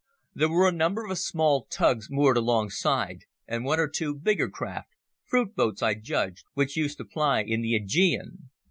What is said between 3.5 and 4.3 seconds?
one or two